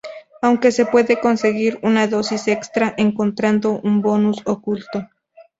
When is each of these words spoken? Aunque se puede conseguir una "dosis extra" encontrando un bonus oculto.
Aunque 0.41 0.71
se 0.71 0.87
puede 0.87 1.19
conseguir 1.19 1.77
una 1.83 2.07
"dosis 2.07 2.47
extra" 2.47 2.95
encontrando 2.97 3.79
un 3.83 4.01
bonus 4.01 4.41
oculto. 4.45 5.07